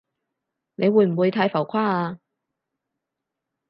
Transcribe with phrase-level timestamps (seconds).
[0.73, 2.19] 你會唔會太浮誇啊？